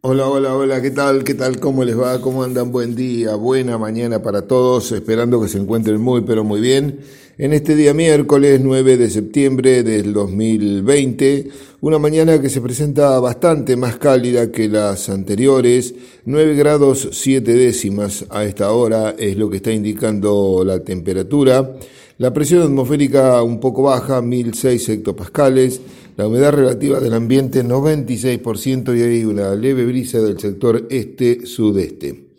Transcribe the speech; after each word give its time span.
Hola, 0.00 0.28
hola, 0.28 0.54
hola, 0.54 0.80
¿qué 0.80 0.92
tal? 0.92 1.24
¿Qué 1.24 1.34
tal? 1.34 1.58
¿Cómo 1.58 1.82
les 1.82 1.98
va? 1.98 2.20
¿Cómo 2.20 2.44
andan? 2.44 2.70
Buen 2.70 2.94
día, 2.94 3.34
buena 3.34 3.78
mañana 3.78 4.22
para 4.22 4.42
todos, 4.42 4.92
esperando 4.92 5.42
que 5.42 5.48
se 5.48 5.58
encuentren 5.58 6.00
muy, 6.00 6.20
pero 6.20 6.44
muy 6.44 6.60
bien. 6.60 7.00
En 7.36 7.52
este 7.52 7.74
día 7.74 7.92
miércoles 7.94 8.60
9 8.62 8.96
de 8.96 9.10
septiembre 9.10 9.82
del 9.82 10.12
2020, 10.12 11.48
una 11.80 11.98
mañana 11.98 12.40
que 12.40 12.48
se 12.48 12.60
presenta 12.60 13.18
bastante 13.18 13.74
más 13.74 13.96
cálida 13.96 14.52
que 14.52 14.68
las 14.68 15.08
anteriores, 15.08 15.96
9 16.24 16.54
grados 16.54 17.08
7 17.10 17.52
décimas 17.52 18.24
a 18.30 18.44
esta 18.44 18.70
hora 18.70 19.16
es 19.18 19.36
lo 19.36 19.50
que 19.50 19.56
está 19.56 19.72
indicando 19.72 20.62
la 20.64 20.78
temperatura. 20.78 21.74
La 22.18 22.32
presión 22.32 22.62
atmosférica 22.62 23.42
un 23.42 23.58
poco 23.58 23.82
baja, 23.82 24.22
1006 24.22 24.88
hectopascales. 24.90 25.80
La 26.18 26.26
humedad 26.26 26.50
relativa 26.50 26.98
del 26.98 27.14
ambiente 27.14 27.64
96% 27.64 28.98
y 28.98 29.02
hay 29.02 29.24
una 29.24 29.54
leve 29.54 29.86
brisa 29.86 30.18
del 30.18 30.36
sector 30.36 30.88
este-sudeste. 30.90 32.30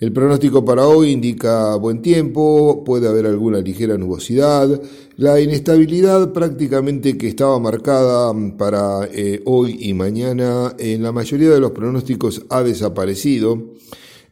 El 0.00 0.12
pronóstico 0.12 0.62
para 0.66 0.86
hoy 0.86 1.12
indica 1.12 1.74
buen 1.76 2.02
tiempo, 2.02 2.84
puede 2.84 3.08
haber 3.08 3.24
alguna 3.24 3.60
ligera 3.60 3.96
nubosidad. 3.96 4.82
La 5.16 5.40
inestabilidad 5.40 6.34
prácticamente 6.34 7.16
que 7.16 7.28
estaba 7.28 7.58
marcada 7.58 8.34
para 8.58 9.08
eh, 9.10 9.40
hoy 9.46 9.78
y 9.80 9.94
mañana 9.94 10.74
en 10.78 11.02
la 11.02 11.10
mayoría 11.10 11.48
de 11.48 11.60
los 11.60 11.70
pronósticos 11.70 12.44
ha 12.50 12.62
desaparecido. 12.62 13.72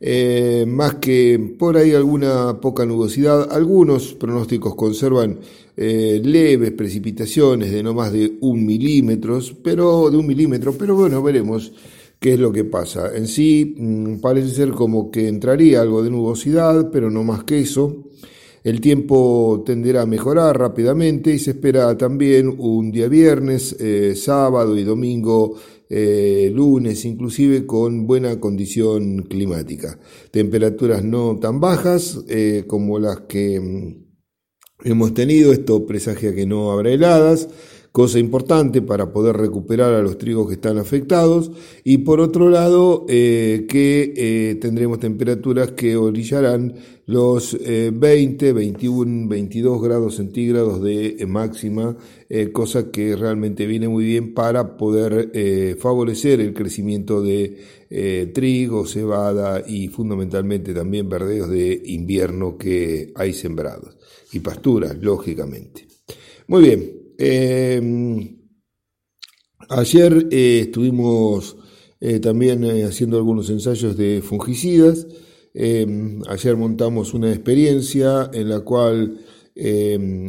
Eh, 0.03 0.65
más 0.67 0.95
que 0.95 1.55
por 1.59 1.77
ahí 1.77 1.95
alguna 1.95 2.59
poca 2.61 2.87
nubosidad, 2.87 3.51
algunos 3.51 4.15
pronósticos 4.15 4.75
conservan 4.75 5.41
eh, 5.83 6.21
leves 6.23 6.73
precipitaciones 6.73 7.73
de 7.73 7.83
no 7.83 7.95
más 7.95 8.13
de 8.13 8.37
un 8.43 8.67
milímetro, 8.67 9.41
pero 9.65 10.11
de 10.11 10.19
un 10.19 10.27
milímetro, 10.27 10.75
pero 10.75 10.95
bueno, 10.95 11.23
veremos 11.23 11.73
qué 12.19 12.35
es 12.35 12.39
lo 12.39 12.53
que 12.53 12.65
pasa. 12.65 13.17
En 13.17 13.27
sí 13.27 13.77
mm, 13.79 14.17
parece 14.17 14.51
ser 14.51 14.73
como 14.73 15.11
que 15.11 15.27
entraría 15.27 15.81
algo 15.81 16.03
de 16.03 16.11
nubosidad, 16.11 16.91
pero 16.91 17.11
no 17.11 17.25
más 17.25 17.45
que 17.45 17.61
eso. 17.61 18.05
El 18.63 18.83
tiempo 18.83 19.63
tenderá 19.65 20.03
a 20.03 20.07
mejorar 20.07 20.59
rápidamente 20.59 21.33
y 21.33 21.39
se 21.39 21.53
espera 21.53 21.97
también 21.97 22.55
un 22.59 22.93
día 22.93 23.09
viernes, 23.09 23.75
eh, 23.81 24.15
sábado 24.17 24.77
y 24.77 24.85
domingo 24.85 25.55
eh, 25.89 26.53
lunes, 26.55 27.07
inclusive 27.07 27.65
con 27.65 28.07
buena 28.07 28.39
condición 28.39 29.23
climática. 29.23 29.99
Temperaturas 30.31 31.03
no 31.03 31.39
tan 31.41 31.59
bajas 31.59 32.23
como 32.67 32.99
las 32.99 33.21
que 33.21 33.59
mm, 33.59 34.10
hemos 34.85 35.15
tenido, 35.15 35.53
esto 35.53 35.87
presagia 35.87 36.35
que 36.35 36.47
no 36.47 36.71
habrá 36.71 36.91
heladas, 36.91 37.49
cosa 37.93 38.21
importante 38.21 38.83
para 38.83 39.13
poder 39.13 39.37
recuperar 39.37 39.93
a 39.95 40.03
los 40.03 40.17
trigos 40.17 40.49
que 40.49 40.55
están 40.55 40.79
afectados, 40.79 41.51
y 41.83 41.99
por 41.99 42.21
otro 42.21 42.49
lado 42.49 43.05
eh, 43.09 43.67
que 43.69 44.13
eh, 44.17 44.55
tendremos 44.57 45.01
temperaturas 45.01 45.73
que 45.73 45.97
orillarán 45.97 46.75
los 47.07 47.59
20, 47.61 48.53
21, 48.53 49.29
22 49.29 49.83
grados 49.83 50.15
centígrados 50.15 50.81
de 50.81 51.17
eh, 51.19 51.27
máxima, 51.27 51.97
cosa 52.53 52.93
que 52.93 53.17
realmente 53.17 53.67
viene 53.67 53.89
muy 53.89 54.05
bien 54.05 54.33
para 54.33 54.77
poder 54.77 55.77
favorecer 55.81 56.41
el 56.41 56.55
crecimiento 56.55 57.21
de 57.21 58.31
trigo, 58.33 58.87
cebada 58.87 59.65
y 59.67 59.89
fundamentalmente 59.89 60.73
también 60.73 61.09
verdeos 61.09 61.51
de 61.51 61.83
invierno 61.87 62.57
que 62.57 63.11
hay 63.17 63.33
sembrados 63.33 63.97
y 64.33 64.39
pasturas, 64.39 64.97
lógicamente. 65.01 65.89
Muy 66.47 66.63
bien, 66.63 67.00
eh, 67.23 68.39
ayer 69.69 70.29
eh, 70.31 70.61
estuvimos 70.61 71.55
eh, 72.01 72.19
también 72.19 72.65
haciendo 72.87 73.19
algunos 73.19 73.51
ensayos 73.51 73.95
de 73.99 74.23
fungicidas. 74.23 75.07
ayer 75.55 76.57
montamos 76.57 77.13
una 77.13 77.31
experiencia 77.31 78.31
en 78.33 78.49
la 78.49 78.61
cual 78.61 79.21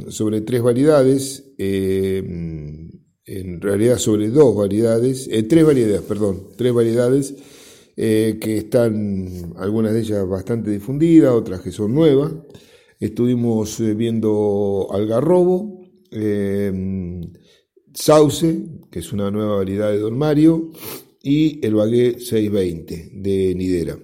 sobre 0.10 0.42
tres 0.42 0.62
variedades, 0.62 1.54
en 1.58 3.62
realidad 3.62 3.98
sobre 3.98 4.30
dos 4.30 4.54
variedades, 4.54 5.30
tres 5.48 5.66
variedades, 5.66 6.02
perdón, 6.02 6.50
tres 6.58 6.74
variedades 6.74 7.36
que 7.96 8.58
están 8.58 9.54
algunas 9.56 9.94
de 9.94 10.02
ellas 10.02 10.28
bastante 10.28 10.72
difundidas, 10.72 11.32
otras 11.32 11.62
que 11.62 11.72
son 11.72 11.94
nuevas. 11.94 12.34
Estuvimos 13.00 13.80
viendo 13.96 14.90
algarrobo, 14.92 15.81
eh, 16.12 17.22
Sauce, 17.94 18.64
que 18.92 19.00
es 19.00 19.14
una 19.14 19.32
nueva 19.32 19.58
variedad 19.58 19.92
de 19.92 20.00
Don 20.00 20.18
Mario, 20.18 20.72
y 21.24 21.66
el 21.66 21.76
Bagué 21.76 22.20
620 22.20 23.12
de 23.14 23.56
Nidera. 23.56 24.00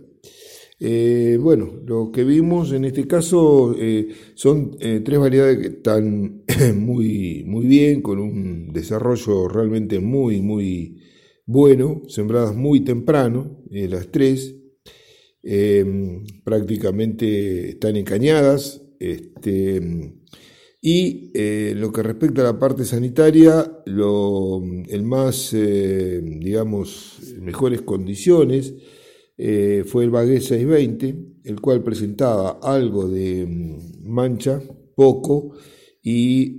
Eh, 0.80 1.38
bueno, 1.42 1.82
lo 1.86 2.12
que 2.12 2.24
vimos 2.24 2.72
en 2.72 2.86
este 2.86 3.08
caso 3.08 3.76
eh, 3.78 4.10
son 4.36 4.78
tres 4.78 5.20
variedades 5.20 5.58
que 5.58 5.68
están 5.68 6.44
muy, 6.76 7.44
muy 7.46 7.66
bien, 7.66 8.02
con 8.02 8.20
un 8.20 8.72
desarrollo 8.72 9.48
realmente 9.48 10.00
muy, 10.00 10.42
muy 10.42 11.02
bueno, 11.46 12.04
sembradas 12.08 12.56
muy 12.56 12.82
temprano, 12.82 13.64
las 13.70 14.12
tres, 14.12 14.56
prácticamente 16.44 17.70
están 17.70 17.96
encañadas. 17.96 18.84
Este, 19.00 20.17
y 20.90 21.32
eh, 21.34 21.74
lo 21.76 21.92
que 21.92 22.02
respecta 22.02 22.40
a 22.40 22.46
la 22.46 22.58
parte 22.58 22.86
sanitaria, 22.86 23.70
lo, 23.88 24.64
el 24.88 25.04
más, 25.04 25.54
eh, 25.54 26.22
digamos, 26.24 27.18
mejores 27.42 27.82
condiciones 27.82 28.74
eh, 29.38 29.84
fue 29.86 30.06
el 30.06 30.12
Bagué 30.12 30.40
620, 30.40 31.42
el 31.44 31.60
cual 31.60 31.84
presentaba 31.84 32.60
algo 32.64 33.06
de 33.10 33.46
mm, 33.46 34.10
mancha, 34.10 34.62
poco, 34.96 35.56
y 36.02 36.56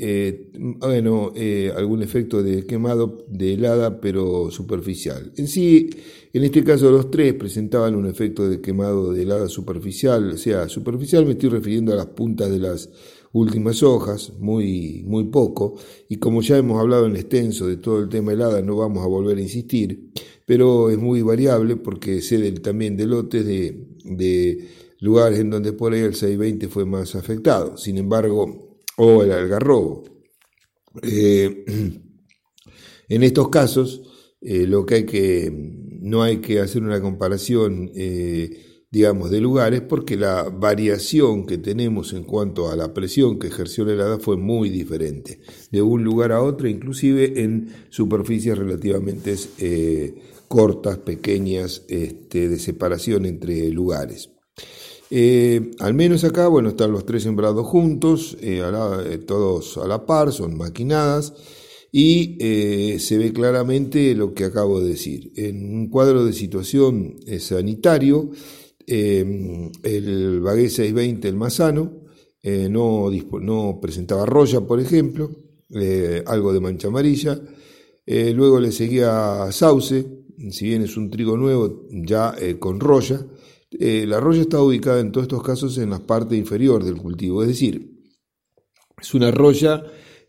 bueno, 0.79 1.33
algún 1.75 2.03
efecto 2.03 2.43
de 2.43 2.67
quemado 2.67 3.25
de 3.31 3.55
helada, 3.55 3.99
pero 3.99 4.51
superficial. 4.51 5.33
En 5.39 5.49
sí, 5.49 5.89
en 6.35 6.45
este 6.45 6.63
caso 6.63 6.91
los 6.91 7.11
tres 7.11 7.33
presentaban 7.33 7.95
un 7.95 8.05
efecto 8.05 8.47
de 8.47 8.61
quemado 8.61 9.11
de 9.11 9.23
helada 9.23 9.49
superficial, 9.49 10.33
o 10.33 10.37
sea, 10.37 10.69
superficial 10.69 11.25
me 11.25 11.33
estoy 11.33 11.49
refiriendo 11.49 11.95
a 11.95 11.97
las 11.97 12.09
puntas 12.09 12.51
de 12.51 12.59
las 12.59 12.91
últimas 13.33 13.83
hojas, 13.83 14.33
muy, 14.39 15.03
muy 15.07 15.25
poco, 15.25 15.77
y 16.09 16.17
como 16.17 16.43
ya 16.43 16.57
hemos 16.59 16.81
hablado 16.81 17.07
en 17.07 17.17
extenso 17.17 17.67
de 17.67 17.77
todo 17.77 18.01
el 18.01 18.09
tema 18.09 18.33
helada, 18.33 18.63
no 18.63 18.77
vamos 18.77 19.05
a 19.05 19.09
volver 19.09 19.39
a 19.39 19.43
insistir, 19.43 20.11
pero 20.47 20.91
es 20.91 20.99
muy 20.99 21.23
variable 21.23 21.77
porque 21.77 22.23
sé 22.23 22.53
también 22.53 22.97
de 22.97 23.07
lotes 23.07 23.45
de, 23.45 23.87
de 24.05 24.69
lugares 25.01 25.39
en 25.39 25.51
donde 25.51 25.73
por 25.73 25.93
ahí 25.93 26.01
el 26.01 26.15
620 26.15 26.69
fue 26.69 26.85
más 26.85 27.15
afectado, 27.15 27.77
sin 27.77 27.99
embargo, 27.99 28.79
o 28.97 29.23
el 29.23 29.33
algarrobo. 29.33 30.05
Eh, 31.03 31.65
en 33.09 33.23
estos 33.23 33.49
casos, 33.49 34.03
eh, 34.41 34.67
lo 34.67 34.87
que 34.87 34.95
hay 34.97 35.07
que, 35.07 35.53
no 36.01 36.23
hay 36.23 36.39
que 36.39 36.61
hacer 36.61 36.83
una 36.83 37.01
comparación 37.01 37.91
eh, 37.95 38.68
digamos, 38.91 39.31
de 39.31 39.41
lugares, 39.41 39.83
porque 39.83 40.17
la 40.17 40.45
variación 40.45 41.45
que 41.45 41.59
tenemos 41.59 42.15
en 42.15 42.25
cuanto 42.25 42.71
a 42.71 42.77
la 42.77 42.95
presión 42.95 43.39
que 43.39 43.49
ejerció 43.49 43.85
la 43.85 43.93
helada 43.93 44.19
fue 44.19 44.39
muy 44.39 44.71
diferente, 44.71 45.41
de 45.71 45.83
un 45.83 46.05
lugar 46.05 46.33
a 46.33 46.43
otro, 46.43 46.69
inclusive 46.69 47.43
en 47.43 47.69
superficies 47.91 48.57
relativamente 48.57 49.37
eh, 49.59 50.15
cortas, 50.49 50.99
pequeñas, 50.99 51.85
este, 51.89 52.49
de 52.49 52.59
separación 52.59 53.27
entre 53.27 53.69
lugares. 53.71 54.31
Eh, 55.11 55.71
al 55.81 55.93
menos 55.93 56.25
acá, 56.25 56.49
bueno, 56.49 56.71
están 56.71 56.93
los 56.93 57.05
tres 57.05 57.23
sembrados 57.23 57.67
juntos, 57.67 58.39
eh, 58.41 58.63
todos 59.27 59.77
a 59.77 59.87
la 59.87 60.07
par, 60.07 60.33
son 60.33 60.57
maquinadas, 60.57 61.35
y 61.91 62.37
se 63.01 63.17
ve 63.17 63.33
claramente 63.33 64.15
lo 64.15 64.35
que 64.35 64.45
acabo 64.45 64.79
de 64.79 64.91
decir. 64.91 65.33
En 65.37 65.75
un 65.75 65.89
cuadro 65.89 66.23
de 66.27 66.35
situación 66.35 67.17
sanitario, 67.39 68.31
Em, 68.91 69.71
el 69.83 70.41
Bagué 70.41 70.71
620, 70.71 71.29
el 71.29 71.37
Mazano, 71.37 71.93
eh, 72.43 72.69
no, 72.71 73.11
no, 73.43 73.79
presentaba 73.83 74.25
roya, 74.25 74.63
por 74.63 74.81
ejemplo, 74.81 75.31
eh, 75.75 76.23
algo 76.27 76.55
de 76.55 76.61
mancha 76.61 76.89
amarilla. 76.89 77.39
Eh, 78.07 78.33
luego 78.33 78.59
le 78.59 78.73
seguía 78.73 79.53
Sauce, 79.53 80.07
si 80.51 80.69
bien 80.69 80.83
es 80.83 80.97
un 80.97 81.11
trigo 81.11 81.37
nuevo, 81.37 81.87
ya 81.91 82.35
con 82.59 82.81
roya. 82.81 83.27
la 83.71 84.21
roya 84.21 84.41
está 84.41 84.63
ubicada 84.63 85.01
en 85.01 85.13
todos 85.13 85.25
estos 85.25 85.43
casos 85.43 85.77
en 85.77 85.91
la 85.91 85.99
parte 86.07 86.35
inferior 86.35 86.83
del 86.83 86.97
cultivo, 86.97 87.43
es 87.43 87.49
decir, 87.49 87.93
es 88.99 89.13
una 89.13 89.31
roya 89.31 89.85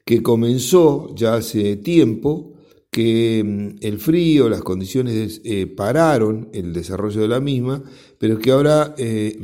que 0.06 0.22
comenzó 0.22 1.16
ya 1.16 1.36
hace 1.36 1.78
tiempo, 1.78 2.59
que 2.90 3.44
mm, 3.46 3.86
el 3.86 4.00
frío, 4.00 4.50
las 4.50 4.62
condiciones 4.62 5.42
eh, 5.44 5.68
pararon 5.68 6.50
el 6.54 6.74
desarrollo 6.74 7.22
de 7.22 7.28
la 7.28 7.40
misma, 7.40 7.84
pero 8.18 8.40
que 8.40 8.52
ahora 8.52 8.96
eh, 8.98 9.38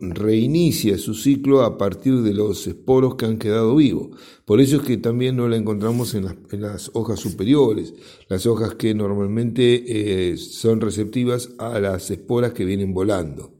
reinicia 0.00 0.96
su 0.98 1.14
ciclo 1.14 1.62
a 1.62 1.76
partir 1.76 2.22
de 2.22 2.32
los 2.32 2.66
esporos 2.66 3.16
que 3.16 3.26
han 3.26 3.38
quedado 3.38 3.74
vivos. 3.76 4.10
Por 4.44 4.60
eso 4.60 4.76
es 4.76 4.82
que 4.82 4.96
también 4.96 5.36
no 5.36 5.48
la 5.48 5.56
encontramos 5.56 6.14
en 6.14 6.24
las, 6.50 6.90
hojas 6.94 7.20
superiores, 7.20 7.94
las 8.28 8.46
hojas 8.46 8.74
que 8.76 8.94
normalmente 8.94 10.32
eh, 10.32 10.36
son 10.36 10.80
receptivas 10.80 11.50
a 11.58 11.80
las 11.80 12.10
esporas 12.10 12.52
que 12.52 12.64
vienen 12.64 12.94
volando. 12.94 13.54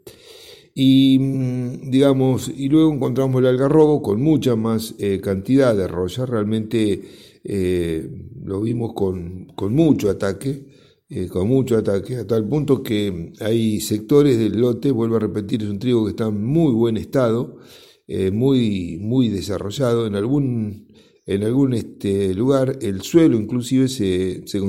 Y 0.77 1.19
mm, 1.19 1.91
digamos, 1.91 2.51
y 2.55 2.69
luego 2.69 2.93
encontramos 2.93 3.41
el 3.41 3.49
algarrobo 3.49 4.01
con 4.03 4.23
mucha 4.23 4.57
más 4.57 4.95
cantidad 5.23 5.75
de 5.75 5.89
roya, 5.89 6.27
realmente 6.27 7.03
eh, 7.45 8.11
lo 8.43 8.63
vimos 8.63 8.95
con, 8.95 9.53
mucho 9.71 10.09
ataque, 10.09 10.67
eh, 11.11 11.29
con 11.29 11.47
mucho 11.47 11.77
ataque, 11.77 12.17
a 12.17 12.27
tal 12.27 12.49
punto 12.49 12.83
que 12.83 13.33
hay 13.41 13.81
sectores 13.81 14.39
del 14.39 14.59
lote, 14.59 14.91
vuelvo 14.91 15.17
a 15.17 15.21
repetir, 15.21 15.63
es 15.63 15.69
un 15.69 15.79
trigo 15.79 16.05
que 16.05 16.11
está 16.11 16.27
en 16.29 16.43
muy 16.43 16.73
buen 16.73 16.97
estado, 16.97 17.59
eh, 18.07 18.31
muy, 18.31 18.99
muy 18.99 19.29
desarrollado, 19.29 20.07
en 20.07 20.15
algún, 20.15 20.89
en 21.27 21.43
algún 21.45 21.75
este, 21.75 22.35
lugar 22.35 22.79
el 22.81 23.03
suelo 23.03 23.37
inclusive 23.39 23.89
se, 23.89 24.47
se, 24.47 24.61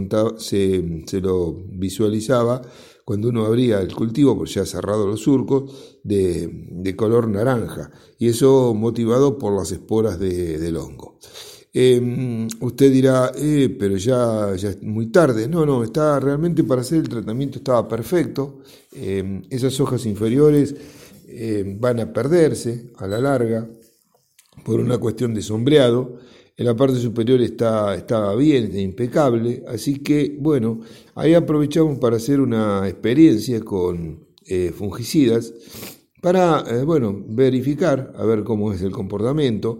se, 1.07 1.21
lo 1.21 1.53
visualizaba 1.69 2.61
cuando 3.05 3.29
uno 3.29 3.45
abría 3.45 3.79
el 3.81 3.93
cultivo, 3.93 4.37
pues 4.37 4.53
ya 4.53 4.65
cerrado 4.65 5.07
los 5.07 5.21
surcos, 5.21 5.99
de, 6.03 6.95
color 6.97 7.29
naranja, 7.29 7.91
y 8.17 8.27
eso 8.27 8.73
motivado 8.73 9.37
por 9.37 9.53
las 9.55 9.71
esporas 9.71 10.19
de, 10.19 10.57
del 10.57 10.77
hongo. 10.77 11.19
Em, 11.77 12.47
usted 12.61 12.89
dirá, 12.89 13.33
eh, 13.35 13.75
pero 13.77 13.97
ya, 13.97 14.55
ya 14.55 14.69
es 14.69 14.81
muy 14.81 15.07
tarde. 15.07 15.49
No, 15.49 15.65
no, 15.65 15.83
está 15.83 16.21
realmente 16.21 16.63
para 16.63 16.79
hacer 16.79 16.99
el 16.99 17.09
tratamiento 17.09 17.57
estaba 17.57 17.85
perfecto. 17.85 18.59
Em, 18.93 19.41
esas 19.49 19.77
hojas 19.81 20.05
inferiores 20.05 20.73
em, 21.27 21.77
van 21.77 21.99
a 21.99 22.13
perderse 22.13 22.91
a 22.95 23.07
la 23.07 23.19
larga 23.19 23.67
por 24.63 24.79
una 24.79 24.97
cuestión 24.99 25.33
de 25.33 25.41
sombreado. 25.41 26.17
En 26.55 26.65
la 26.65 26.77
parte 26.77 26.95
superior 26.95 27.41
está, 27.41 27.93
estaba 27.93 28.33
bien, 28.37 28.63
está 28.67 28.79
impecable. 28.79 29.63
Así 29.67 29.99
que, 29.99 30.37
bueno, 30.39 30.79
ahí 31.15 31.33
aprovechamos 31.33 31.99
para 31.99 32.15
hacer 32.15 32.39
una 32.39 32.87
experiencia 32.87 33.59
con 33.59 34.27
eh, 34.45 34.71
fungicidas 34.73 35.53
para, 36.21 36.63
eh, 36.69 36.85
bueno, 36.85 37.21
verificar, 37.27 38.13
a 38.15 38.23
ver 38.23 38.45
cómo 38.45 38.71
es 38.71 38.81
el 38.81 38.91
comportamiento 38.91 39.79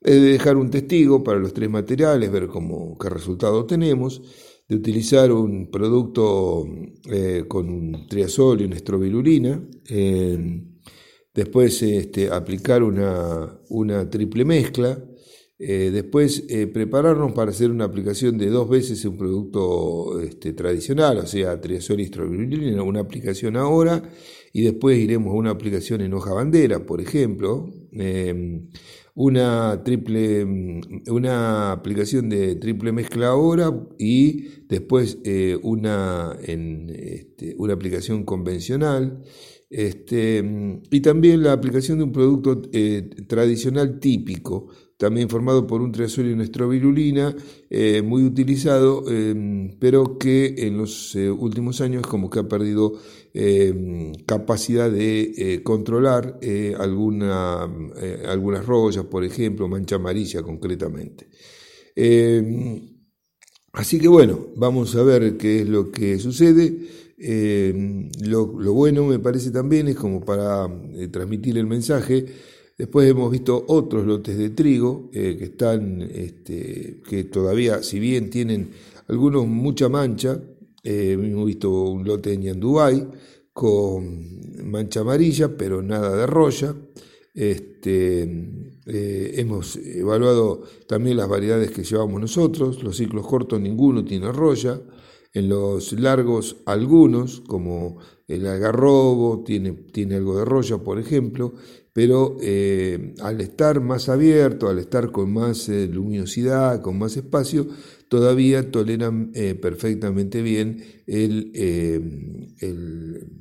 de 0.00 0.20
dejar 0.20 0.56
un 0.56 0.70
testigo 0.70 1.22
para 1.24 1.38
los 1.38 1.52
tres 1.52 1.70
materiales, 1.70 2.30
ver 2.30 2.46
cómo, 2.46 2.96
qué 2.98 3.08
resultado 3.08 3.66
tenemos, 3.66 4.22
de 4.68 4.76
utilizar 4.76 5.30
un 5.32 5.70
producto 5.70 6.66
eh, 7.10 7.44
con 7.46 7.68
un 7.68 8.06
triazol 8.08 8.60
y 8.60 8.64
una 8.64 8.76
estrobilurina, 8.76 9.62
eh, 9.88 10.62
después 11.32 11.82
este, 11.82 12.30
aplicar 12.30 12.82
una, 12.82 13.60
una, 13.68 14.10
triple 14.10 14.44
mezcla, 14.44 14.98
eh, 15.58 15.90
después 15.92 16.44
prepararnos 16.72 17.32
para 17.32 17.50
hacer 17.50 17.70
una 17.70 17.84
aplicación 17.84 18.36
de 18.36 18.50
dos 18.50 18.68
veces 18.68 19.04
un 19.04 19.16
producto 19.16 20.20
este, 20.20 20.52
tradicional, 20.52 21.18
o 21.18 21.26
sea, 21.26 21.60
triazol 21.60 22.00
y 22.00 22.04
estrobilurina, 22.04 22.82
una 22.82 23.00
aplicación 23.00 23.56
ahora, 23.56 24.02
y 24.52 24.62
después 24.62 24.98
iremos 24.98 25.32
a 25.32 25.36
una 25.36 25.50
aplicación 25.50 26.00
en 26.00 26.12
hoja 26.12 26.32
bandera, 26.34 26.84
por 26.84 27.00
ejemplo 27.00 27.70
una 29.16 29.82
triple, 29.82 30.44
mm, 30.44 30.80
una 31.10 31.72
aplicación 31.72 32.28
de 32.28 32.56
triple 32.56 32.92
mezcla 32.92 33.28
ahora 33.28 33.72
y 33.98 34.64
después 34.68 35.18
eh, 35.24 35.58
una, 35.62 36.36
este, 36.38 37.54
una 37.58 37.72
aplicación 37.72 38.24
convencional. 38.24 39.22
Este, 39.70 40.42
mm, 40.42 40.82
y 40.90 41.00
también 41.00 41.42
la 41.42 41.52
aplicación 41.52 41.98
de 41.98 42.04
un 42.04 42.12
producto 42.12 42.60
eh, 42.72 43.08
tradicional 43.26 43.98
típico, 44.00 44.68
también 44.96 45.28
formado 45.28 45.66
por 45.66 45.82
un 45.82 45.92
triazol 45.92 46.26
y 46.26 46.32
una 46.32 46.44
estrobilulina, 46.44 47.34
eh, 47.68 48.02
muy 48.02 48.24
utilizado, 48.24 49.04
pero 49.78 50.18
que 50.18 50.54
en 50.58 50.78
los 50.78 51.14
últimos 51.14 51.80
años 51.80 52.06
como 52.06 52.30
que 52.30 52.40
ha 52.40 52.48
perdido 52.48 52.94
Em, 53.38 54.14
capacidad 54.24 54.90
de 54.90 55.20
eh, 55.36 55.62
controlar 55.62 56.38
eh, 56.40 56.74
alguna, 56.78 57.68
eh, 58.00 58.22
algunas 58.26 58.64
rollas, 58.64 59.04
por 59.04 59.24
ejemplo, 59.24 59.68
mancha 59.68 59.96
amarilla 59.96 60.42
concretamente. 60.42 61.28
Em, 61.94 62.80
así 63.74 63.98
que 64.00 64.08
bueno, 64.08 64.48
vamos 64.56 64.96
a 64.96 65.02
ver 65.02 65.36
qué 65.36 65.60
es 65.60 65.68
lo 65.68 65.90
que 65.90 66.18
sucede. 66.18 66.78
Em, 67.18 68.08
lo, 68.22 68.46
bueno 68.46 69.04
me 69.04 69.18
parece 69.18 69.50
también 69.50 69.88
es 69.88 69.96
como 69.96 70.24
para 70.24 70.66
transmitir 71.12 71.58
el 71.58 71.66
mensaje. 71.66 72.24
Después 72.76 73.08
hemos 73.08 73.30
visto 73.30 73.64
otros 73.68 74.06
lotes 74.06 74.36
de 74.36 74.50
trigo 74.50 75.10
que 75.10 75.44
están, 75.44 76.02
este, 76.02 77.00
que 77.08 77.24
todavía, 77.24 77.82
si 77.82 77.98
bien 77.98 78.28
tienen 78.28 78.70
algunos 79.08 79.46
mucha 79.46 79.88
mancha, 79.88 80.38
eh, 80.82 81.12
hemos 81.18 81.46
visto 81.46 81.70
un 81.70 82.04
lote 82.04 82.32
en 82.34 82.42
Yandubay 82.42 83.08
con 83.52 84.70
mancha 84.70 85.00
amarilla, 85.00 85.56
pero 85.56 85.82
nada 85.82 86.16
de 86.16 86.26
roya. 86.26 86.76
Este, 87.34 88.22
eh, 88.86 89.34
hemos 89.36 89.76
evaluado 89.76 90.62
también 90.86 91.16
las 91.16 91.28
variedades 91.28 91.70
que 91.70 91.82
llevamos 91.82 92.20
nosotros. 92.20 92.82
Los 92.82 92.98
ciclos 92.98 93.26
cortos 93.26 93.60
ninguno 93.60 94.04
tiene 94.04 94.30
roya. 94.30 94.80
En 95.36 95.50
los 95.50 95.92
largos 95.92 96.56
algunos, 96.64 97.42
como 97.42 97.98
el 98.26 98.46
algarrobo, 98.46 99.44
tiene, 99.44 99.72
tiene 99.72 100.14
algo 100.14 100.38
de 100.38 100.46
roya, 100.46 100.78
por 100.78 100.98
ejemplo, 100.98 101.52
pero 101.92 102.38
eh, 102.40 103.14
al 103.20 103.42
estar 103.42 103.82
más 103.82 104.08
abierto, 104.08 104.70
al 104.70 104.78
estar 104.78 105.12
con 105.12 105.30
más 105.34 105.68
luminosidad, 105.68 106.80
con 106.80 106.98
más 106.98 107.18
espacio, 107.18 107.66
todavía 108.08 108.70
toleran 108.70 109.30
eh, 109.34 109.54
perfectamente 109.54 110.40
bien 110.40 110.82
el, 111.06 111.50
eh, 111.54 112.00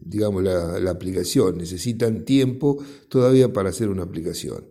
digamos, 0.03 0.44
la, 0.44 0.92
aplicación, 0.92 1.59
necesitan 1.59 2.25
tiempo 2.25 2.77
todavía 3.07 3.53
para 3.53 3.69
hacer 3.69 3.88
una 3.88 4.03
aplicación. 4.03 4.65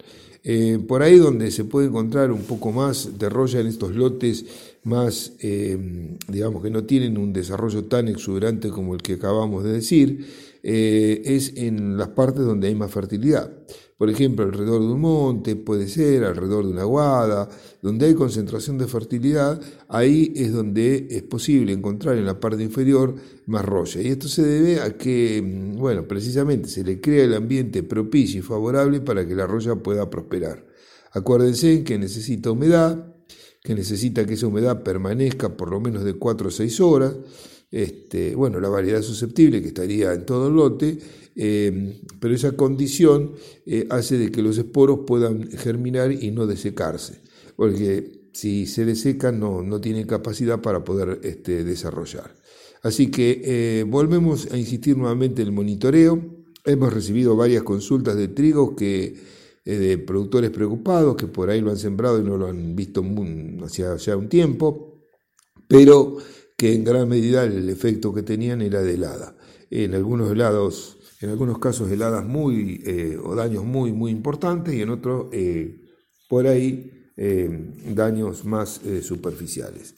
Eh, 0.47 0.79
por 0.87 1.03
ahí 1.03 1.17
donde 1.17 1.51
se 1.51 1.65
puede 1.65 1.87
encontrar 1.87 2.31
un 2.31 2.43
poco 2.43 2.71
más 2.71 3.19
de 3.19 3.31
roya 3.31 3.61
en 3.61 3.67
estos 3.67 3.95
lotes 3.95 4.45
más, 4.85 5.33
digamos, 6.29 6.63
que 6.63 6.71
no 6.71 6.85
tienen 6.85 7.19
un 7.19 7.33
desarrollo 7.33 7.85
tan 7.87 8.09
exuberante 8.09 8.69
como 8.69 8.95
el 8.95 9.03
que 9.03 9.15
acabamos 9.15 9.65
de 9.65 9.73
decir, 9.73 10.27
es 10.63 11.57
en 11.57 11.97
las 11.97 12.09
partes 12.09 12.45
donde 12.45 12.69
hay 12.69 12.75
más 12.75 12.91
fertilidad 12.91 13.51
por 13.97 14.11
ejemplo, 14.11 14.45
alrededor 14.45 14.81
de 14.81 14.89
un 14.89 15.01
monte, 15.01 15.55
puede 15.55 15.87
ser 15.87 16.25
alrededor 16.25 16.65
de 16.67 16.73
una 16.73 16.85
guada, 16.85 17.49
donde 17.81 18.07
hay 18.07 18.15
concentración 18.15 18.77
de 18.77 18.89
fertilidad, 18.89 19.61
ahí 19.89 20.33
es 20.35 20.53
donde 20.53 21.07
es 21.11 21.23
posible 21.23 21.73
encontrar 21.73 22.19
en 22.19 22.27
la 22.27 22.41
parte 22.41 22.63
inferior 22.63 23.15
más 23.47 23.65
roya. 23.65 24.03
Y 24.03 24.09
esto 24.09 24.27
se 24.27 24.43
debe 24.43 24.81
a 24.81 24.97
que, 24.99 25.41
mm, 25.41 25.79
bueno, 25.79 26.09
precisamente 26.09 26.69
se 26.69 26.83
le 26.83 27.01
crea 27.01 27.25
el 27.25 27.35
ambiente 27.35 27.85
propicio 27.85 28.41
y 28.41 28.43
favorable 28.43 29.01
para 29.01 29.27
que 29.27 29.35
la 29.37 29.47
roya 29.47 29.77
pueda 29.77 30.11
prosperar. 30.11 30.67
Acuérdense 31.13 31.85
que 31.85 31.97
necesita 31.97 32.51
humedad, 32.51 33.14
que 33.65 33.75
necesita 33.75 34.27
que 34.27 34.35
esa 34.35 34.47
humedad 34.47 34.83
permanezca 34.83 35.57
por 35.57 35.71
lo 35.71 35.81
menos 35.81 36.05
de 36.05 36.13
4 36.13 36.49
o 36.49 36.51
6 36.51 36.81
horas, 36.81 37.17
este, 37.71 38.35
bueno, 38.35 38.61
la 38.61 38.69
variedad 38.69 39.01
susceptible 39.01 39.63
que 39.63 39.69
estaría 39.69 40.13
en 40.13 40.27
todo 40.27 40.49
el 40.49 40.55
lote, 40.55 40.99
eh, 41.35 41.99
pero 42.21 42.35
esa 42.35 42.53
condición 42.53 43.33
eh, 43.65 43.87
hace 43.89 44.19
de 44.19 44.31
que 44.31 44.43
los 44.43 44.59
esporos 44.59 45.01
puedan 45.07 45.51
germinar 45.51 46.13
y 46.13 46.31
no 46.31 46.47
desecarse, 46.47 47.23
porque 47.57 48.29
si 48.35 48.67
se 48.67 48.85
desecan 48.85 49.41
no, 49.41 49.63
no 49.63 49.81
tienen 49.81 50.07
capacidad 50.07 50.61
para 50.61 50.85
poder 50.85 51.21
este, 51.23 51.65
desarrollar. 51.65 52.37
Así 52.83 53.11
que 53.11 53.41
eh, 53.45 53.85
volvemos 53.85 54.53
a 54.53 54.59
insistir 54.59 54.99
nuevamente 54.99 55.41
en 55.41 55.49
el 55.49 55.55
monitoreo. 55.55 56.23
Hemos 56.67 56.93
recibido 56.93 57.35
varias 57.35 57.63
consultas 57.63 58.15
de 58.17 58.29
trigo 58.29 58.77
que, 58.77 59.17
de 59.65 59.99
productores 59.99 60.51
preocupados 60.51 61.17
que 61.17 61.27
por 61.27 61.49
ahí 61.49 61.61
lo 61.61 61.71
han 61.71 61.79
sembrado 61.79 62.21
y 62.21 62.25
no 62.25 62.37
lo 62.37 62.49
han 62.49 62.77
visto 62.77 63.03
hacia 63.65 63.97
ya 63.97 64.17
un 64.17 64.29
tiempo, 64.29 65.01
pero 65.67 66.19
que 66.57 66.75
en 66.75 66.85
gran 66.85 67.09
medida 67.09 67.45
el 67.45 67.69
efecto 67.69 68.13
que 68.13 68.23
tenían 68.23 68.61
era 68.63 68.83
de 68.83 68.95
helada. 68.95 69.37
En 69.71 69.95
algunos 69.95 70.31
helados, 70.31 70.99
en 71.21 71.31
algunos 71.31 71.59
casos 71.59 71.91
heladas 71.91 72.25
muy 72.25 72.83
eh, 72.85 73.19
o 73.23 73.35
daños 73.35 73.65
muy 73.65 73.93
muy 73.93 74.11
importantes 74.11 74.75
y 74.75 74.83
en 74.83 74.91
otros 74.91 75.29
eh, 75.33 75.81
por 76.29 76.47
ahí 76.47 77.11
eh, 77.17 77.49
daños 77.95 78.45
más 78.45 78.81
superficiales. 79.03 79.95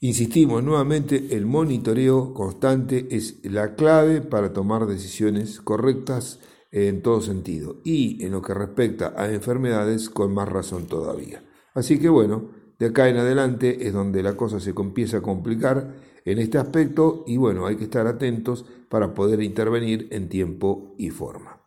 Insistimos 0.00 0.62
nuevamente, 0.62 1.28
el 1.30 1.44
monitoreo 1.44 2.32
constante 2.32 3.08
es 3.10 3.40
la 3.42 3.74
clave 3.74 4.20
para 4.20 4.52
tomar 4.52 4.86
decisiones 4.86 5.60
correctas 5.60 6.38
en 6.70 7.02
todo 7.02 7.20
sentido 7.20 7.80
y 7.84 8.24
en 8.24 8.32
lo 8.32 8.42
que 8.42 8.54
respecta 8.54 9.14
a 9.16 9.32
enfermedades 9.32 10.10
con 10.10 10.32
más 10.34 10.48
razón 10.48 10.86
todavía. 10.86 11.42
Así 11.74 11.98
que 11.98 12.08
bueno, 12.08 12.50
de 12.78 12.86
acá 12.86 13.08
en 13.08 13.16
adelante 13.16 13.86
es 13.86 13.92
donde 13.92 14.22
la 14.22 14.36
cosa 14.36 14.60
se 14.60 14.70
empieza 14.70 15.18
a 15.18 15.22
complicar 15.22 15.94
en 16.24 16.38
este 16.38 16.58
aspecto 16.58 17.24
y 17.26 17.36
bueno, 17.36 17.66
hay 17.66 17.76
que 17.76 17.84
estar 17.84 18.06
atentos 18.06 18.64
para 18.88 19.14
poder 19.14 19.42
intervenir 19.42 20.08
en 20.10 20.28
tiempo 20.28 20.94
y 20.98 21.10
forma. 21.10 21.62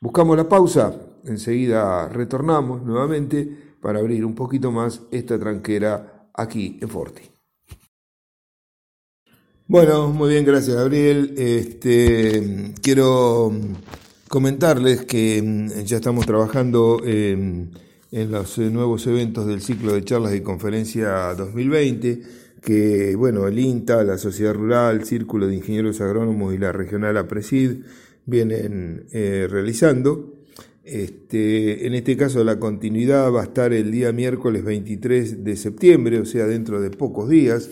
Buscamos 0.00 0.36
la 0.36 0.48
pausa, 0.48 0.94
enseguida 1.24 2.08
retornamos 2.08 2.82
nuevamente 2.82 3.76
para 3.80 3.98
abrir 3.98 4.24
un 4.24 4.34
poquito 4.34 4.72
más 4.72 5.02
esta 5.10 5.38
tranquera 5.38 6.30
aquí 6.34 6.78
en 6.80 6.88
Forti. 6.88 7.22
Bueno, 9.66 10.08
muy 10.08 10.30
bien, 10.30 10.44
gracias 10.44 10.76
Gabriel. 10.76 11.34
Este, 11.36 12.74
quiero 12.82 13.52
comentarles 14.30 15.04
que 15.06 15.42
mm, 15.42 15.82
ya 15.82 15.96
estamos 15.96 16.24
trabajando 16.24 17.02
en, 17.04 17.72
los 18.12 18.58
eh, 18.58 18.70
nuevos 18.70 19.04
eventos 19.08 19.44
del 19.44 19.60
ciclo 19.60 19.92
de 19.92 20.04
charlas 20.04 20.36
y 20.36 20.40
conferencia 20.40 21.34
2020, 21.34 22.22
que 22.62 23.16
bueno, 23.16 23.48
el 23.48 23.58
INTA, 23.58 24.04
la 24.04 24.18
Sociedad 24.18 24.54
Rural, 24.54 25.04
Círculo 25.04 25.48
de 25.48 25.56
Ingenieros 25.56 26.00
Agrónomos 26.00 26.54
y 26.54 26.58
la 26.58 26.70
Regional 26.70 27.16
APRESID 27.16 27.78
vienen 28.24 29.06
eh, 29.10 29.48
realizando. 29.50 30.32
Este, 30.84 31.88
en 31.88 31.94
este 31.94 32.16
caso 32.16 32.44
la 32.44 32.60
continuidad 32.60 33.32
va 33.32 33.40
a 33.40 33.44
estar 33.46 33.72
el 33.72 33.90
día 33.90 34.12
miércoles 34.12 34.62
23 34.62 35.42
de 35.42 35.56
septiembre, 35.56 36.20
o 36.20 36.24
sea, 36.24 36.46
dentro 36.46 36.80
de 36.80 36.90
pocos 36.90 37.28
días 37.28 37.68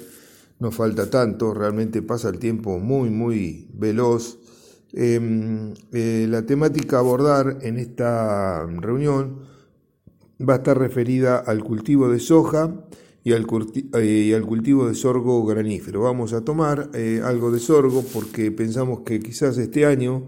no 0.59 0.73
falta 0.73 1.09
tanto, 1.09 1.55
realmente 1.55 2.03
pasa 2.03 2.31
el 2.31 2.41
tiempo 2.41 2.81
muy, 2.81 3.11
muy 3.11 3.69
veloz. 3.75 4.39
Em, 4.93 5.75
eh, 5.93 6.27
la 6.29 6.47
temática 6.47 6.97
a 6.97 7.01
abordar 7.01 7.59
en 7.61 7.79
esta 7.79 8.65
reunión 8.67 9.41
va 10.41 10.55
a 10.55 10.57
estar 10.59 10.79
referida 10.79 11.39
al 11.39 11.63
cultivo 11.63 12.09
de 12.09 12.19
soja 12.21 12.87
y 13.23 13.33
al, 13.33 13.47
eh, 13.95 14.41
cultivo 14.47 14.89
de 14.89 14.95
sorgo 14.95 15.45
granífero. 15.45 16.03
Vamos 16.03 16.33
a 16.33 16.43
tomar 16.43 16.91
eh, 16.95 17.21
algo 17.23 17.51
de 17.51 17.59
sorgo 17.59 18.03
porque 18.15 18.51
pensamos 18.51 19.01
que 19.01 19.21
quizás 19.21 19.59
este 19.59 19.85
año 19.85 20.27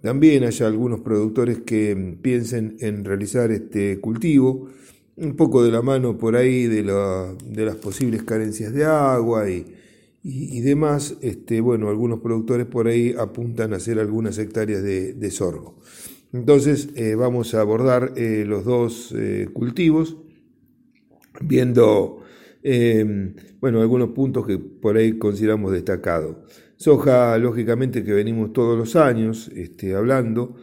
también 0.00 0.44
haya 0.44 0.66
algunos 0.66 1.00
productores 1.00 1.58
que 1.58 2.16
piensen 2.22 2.76
en 2.80 3.04
realizar 3.04 3.50
este 3.50 4.00
cultivo 4.00 4.68
un 5.16 5.36
poco 5.36 5.62
de 5.62 5.70
la 5.70 5.82
mano 5.82 6.16
por 6.16 6.34
ahí 6.34 6.66
de 6.66 6.82
las 6.82 7.76
posibles 7.76 8.22
carencias 8.22 8.72
de 8.72 8.86
agua 8.86 9.48
y, 9.50 9.66
y, 10.24 10.60
demás, 10.60 11.16
este, 11.20 11.60
bueno, 11.60 11.88
algunos 11.88 12.20
productores 12.20 12.66
por 12.66 12.86
ahí 12.86 13.12
apuntan 13.18 13.72
a 13.72 13.76
hacer 13.76 13.98
algunas 13.98 14.38
hectáreas 14.38 14.82
de, 14.82 15.30
sorgo. 15.32 15.80
Entonces 16.32 16.90
eh, 16.94 17.16
vamos 17.16 17.54
a 17.54 17.60
abordar 17.60 18.12
eh, 18.16 18.44
los 18.46 18.64
dos 18.64 19.12
eh, 19.16 19.48
cultivos, 19.52 20.16
viendo 21.40 22.18
bueno, 23.60 23.80
algunos 23.80 24.10
puntos 24.10 24.46
que 24.46 24.56
por 24.56 24.96
ahí 24.96 25.18
consideramos 25.18 25.72
destacados. 25.72 26.36
Soja, 26.76 27.36
lógicamente, 27.38 28.04
que 28.04 28.12
venimos 28.12 28.52
todos 28.52 28.78
los 28.78 28.94
años 28.94 29.50
este, 29.56 29.96
hablando, 29.96 30.54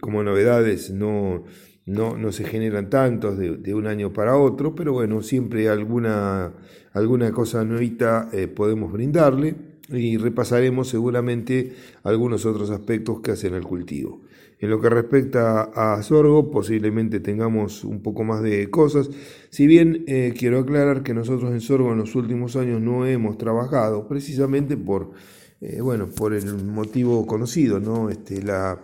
como 0.00 0.22
novedades 0.22 0.90
no 0.90 1.44
no, 1.86 2.16
no 2.16 2.32
se 2.32 2.44
generan 2.44 2.88
tantos 2.88 3.38
de, 3.38 3.74
un 3.74 3.86
año 3.86 4.12
para 4.12 4.36
otro, 4.36 4.74
pero 4.74 4.92
bueno, 4.92 5.22
siempre 5.22 5.68
alguna, 5.68 6.52
alguna 6.92 7.30
cosa 7.32 7.64
nuevita 7.64 8.30
eh, 8.32 8.48
podemos 8.48 8.92
brindarle 8.92 9.54
y 9.90 10.16
repasaremos 10.16 10.88
seguramente 10.88 11.74
algunos 12.02 12.46
otros 12.46 12.70
aspectos 12.70 13.20
que 13.20 13.32
hacen 13.32 13.54
al 13.54 13.64
cultivo. 13.64 14.22
En 14.60 14.70
lo 14.70 14.80
que 14.80 14.88
respecta 14.88 15.62
a 15.74 16.02
sorgo, 16.02 16.50
posiblemente 16.50 17.20
tengamos 17.20 17.84
un 17.84 18.00
poco 18.00 18.24
más 18.24 18.42
de 18.42 18.70
cosas. 18.70 19.10
Si 19.50 19.66
bien 19.66 20.04
eh, 20.06 20.32
quiero 20.34 20.60
aclarar 20.60 21.02
que 21.02 21.12
nosotros 21.12 21.52
en 21.52 21.60
sorgo 21.60 21.92
en 21.92 21.98
los 21.98 22.14
últimos 22.14 22.56
años 22.56 22.80
no 22.80 23.04
hemos 23.04 23.36
trabajado, 23.36 24.08
precisamente 24.08 24.78
por, 24.78 25.10
eh, 25.60 25.82
bueno, 25.82 26.08
por 26.08 26.32
el 26.32 26.64
motivo 26.64 27.26
conocido, 27.26 27.78
¿no? 27.78 28.08
Este, 28.08 28.42
la 28.42 28.80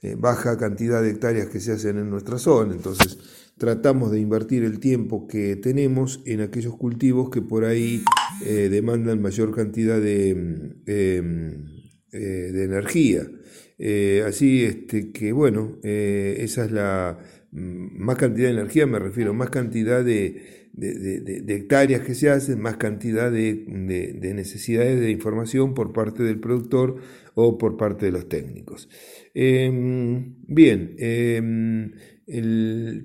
eh, 0.00 0.14
baja 0.16 0.56
cantidad 0.56 1.02
de 1.02 1.10
hectáreas 1.10 1.48
que 1.48 1.58
se 1.58 1.72
hacen 1.72 1.98
en 1.98 2.08
nuestra 2.08 2.38
zona. 2.38 2.72
Entonces 2.72 3.18
tratamos 3.58 4.12
de 4.12 4.20
invertir 4.20 4.62
el 4.62 4.78
tiempo 4.78 5.26
que 5.26 5.56
tenemos 5.56 6.22
en 6.24 6.40
aquellos 6.40 6.76
cultivos 6.76 7.30
que 7.30 7.42
por 7.42 7.64
ahí 7.64 8.04
eh, 8.44 8.68
demandan 8.70 9.20
mayor 9.20 9.52
cantidad 9.54 10.00
de, 10.00 10.34
mm, 10.34 10.82
em, 10.86 11.66
eh, 12.12 12.18
de 12.52 12.64
energía. 12.64 13.28
así 14.26 14.64
este, 14.64 15.12
que 15.12 15.32
bueno, 15.32 15.78
esa 15.82 16.64
es 16.64 16.72
la 16.72 17.18
mm, 17.52 18.04
más 18.04 18.16
cantidad 18.16 18.48
de 18.48 18.54
energía, 18.54 18.86
me 18.86 18.98
refiero, 18.98 19.34
más 19.34 19.50
cantidad 19.50 20.04
de, 20.04 20.57
de, 20.78 21.54
hectáreas 21.54 22.02
que 22.02 22.14
se 22.14 22.30
hacen, 22.30 22.60
más 22.60 22.76
cantidad 22.76 23.30
de, 23.30 23.64
necesidades 24.34 25.00
de 25.00 25.10
información 25.10 25.74
por 25.74 25.92
parte 25.92 26.22
del 26.22 26.40
productor 26.40 26.96
o 27.34 27.58
por 27.58 27.76
parte 27.76 28.06
de 28.06 28.12
los 28.12 28.28
técnicos. 28.28 28.88
Em, 29.34 30.34
bien, 30.46 30.94
em, 30.98 31.92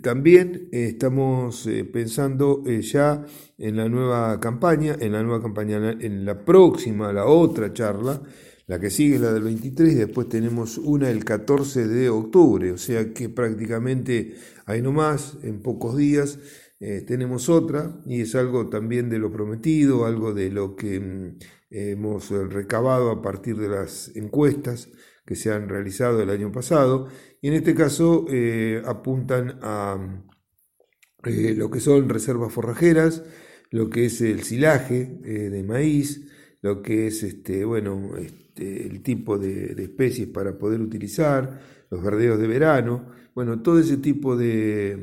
también 0.02 0.68
estamos 0.72 1.66
eh, 1.68 1.86
pensando 1.86 2.64
eh, 2.66 2.82
ya 2.82 3.26
en 3.58 3.78
la 3.78 3.88
nueva 3.88 4.40
campaña, 4.40 4.98
en 5.00 5.14
la 5.14 5.24
nueva 5.24 5.42
campaña, 5.42 5.96
en 6.00 6.26
la 6.26 6.44
próxima, 6.44 7.14
la 7.14 7.26
otra 7.26 7.72
charla, 7.72 8.22
la 8.68 8.80
que 8.80 8.90
sigue 8.90 9.20
la 9.20 9.32
del 9.34 9.44
23, 9.44 9.94
y 9.94 9.96
después 9.96 10.30
tenemos 10.30 10.78
una 10.78 11.10
el 11.10 11.24
14 11.24 11.88
de 11.88 12.10
octubre, 12.10 12.72
o 12.72 12.78
sea 12.78 13.14
que 13.14 13.30
prácticamente 13.30 14.36
hay 14.66 14.82
nomás, 14.82 15.38
en 15.44 15.62
pocos 15.62 15.98
días, 15.98 16.40
eh, 16.84 17.02
tenemos 17.02 17.50
otra, 17.50 18.02
y 18.06 18.22
es 18.22 18.36
algo 18.36 18.70
también 18.70 19.10
de 19.10 19.20
lo 19.20 19.32
prometido, 19.32 20.06
algo 20.06 20.34
de 20.34 20.52
lo 20.52 20.76
que 20.76 21.00
mm, 21.00 21.38
hemos 21.70 22.30
recabado 22.30 23.10
a 23.10 23.22
partir 23.22 23.58
de 23.58 23.70
las 23.70 24.16
encuestas 24.16 24.90
que 25.26 25.36
se 25.36 25.52
han 25.52 25.70
realizado 25.70 26.22
el 26.22 26.30
año 26.30 26.52
pasado, 26.52 27.08
y 27.42 27.48
en 27.48 27.54
este 27.54 27.74
caso 27.74 28.26
eh, 28.30 28.82
apuntan 28.86 29.60
a 29.62 30.26
eh, 31.26 31.54
lo 31.56 31.70
que 31.72 31.80
son 31.80 32.10
reservas 32.10 32.52
forrajeras, 32.52 33.24
lo 33.72 33.90
que 33.90 34.06
es 34.06 34.22
el 34.22 34.44
silaje 34.44 35.20
eh, 35.24 35.50
de 35.50 35.64
maíz, 35.64 36.28
lo 36.62 36.82
que 36.82 37.08
es 37.08 37.24
este, 37.24 37.66
bueno, 37.66 38.18
este, 38.18 38.86
el 38.86 39.02
tipo 39.02 39.38
de, 39.38 39.74
especies 39.82 40.28
para 40.28 40.58
poder 40.58 40.82
utilizar, 40.82 41.60
los 41.94 42.04
verdeos 42.04 42.40
de 42.40 42.48
verano, 42.48 43.06
bueno, 43.36 43.62
todo 43.62 43.80
ese 43.80 43.98
tipo 43.98 44.36
de, 44.36 44.98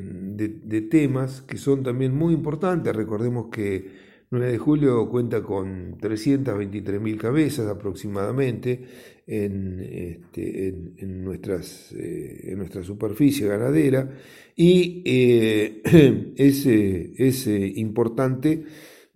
temas 0.91 1.43
que 1.43 1.57
son 1.57 1.83
también 1.83 2.15
muy 2.15 2.35
importantes. 2.35 2.95
Recordemos 2.95 3.47
que 3.51 4.11
9 4.31 4.53
de 4.53 4.59
julio 4.59 5.09
cuenta 5.09 5.43
con 5.43 5.99
323.000 5.99 7.17
cabezas 7.17 7.69
aproximadamente 7.69 8.85
en, 9.27 9.81
este, 9.81 10.69
en, 10.69 11.25
nuestras, 11.25 11.93
eh, 11.93 12.51
en 12.53 12.59
nuestra 12.59 12.83
superficie 12.83 13.47
ganadera 13.47 14.11
y 14.57 15.03
es, 15.05 16.67
es 16.67 17.47
eh, 17.47 17.73
importante 17.77 18.65